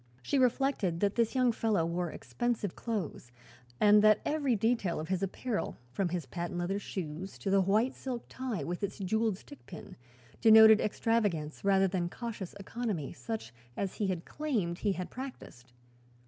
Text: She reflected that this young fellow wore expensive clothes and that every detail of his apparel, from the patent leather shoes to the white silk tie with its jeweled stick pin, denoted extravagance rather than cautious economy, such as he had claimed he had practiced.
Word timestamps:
She 0.23 0.39
reflected 0.39 0.99
that 1.01 1.13
this 1.13 1.35
young 1.35 1.51
fellow 1.51 1.85
wore 1.85 2.09
expensive 2.09 2.75
clothes 2.75 3.31
and 3.79 4.01
that 4.01 4.19
every 4.25 4.55
detail 4.55 4.99
of 4.99 5.09
his 5.09 5.21
apparel, 5.21 5.77
from 5.91 6.07
the 6.07 6.25
patent 6.31 6.57
leather 6.57 6.79
shoes 6.79 7.37
to 7.37 7.51
the 7.51 7.61
white 7.61 7.93
silk 7.93 8.25
tie 8.27 8.63
with 8.63 8.81
its 8.83 8.97
jeweled 8.97 9.37
stick 9.37 9.63
pin, 9.67 9.95
denoted 10.41 10.81
extravagance 10.81 11.63
rather 11.63 11.87
than 11.87 12.09
cautious 12.09 12.55
economy, 12.59 13.13
such 13.13 13.53
as 13.77 13.97
he 13.97 14.07
had 14.07 14.25
claimed 14.25 14.79
he 14.79 14.93
had 14.93 15.11
practiced. 15.11 15.71